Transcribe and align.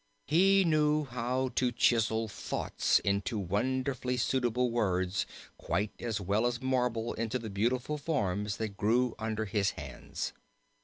He 0.25 0.63
knew 0.63 1.05
how 1.05 1.49
to 1.53 1.71
chisel 1.71 2.27
thoughts 2.27 2.97
into 2.97 3.37
wonderfully 3.37 4.17
suitable 4.17 4.71
words 4.71 5.27
quite 5.59 5.91
as 5.99 6.19
well 6.19 6.47
as 6.47 6.59
marble 6.59 7.13
into 7.13 7.37
the 7.37 7.51
beautiful 7.51 7.99
forms 7.99 8.57
that 8.57 8.77
grew 8.77 9.13
under 9.19 9.45
his 9.45 9.69
hands. 9.77 10.33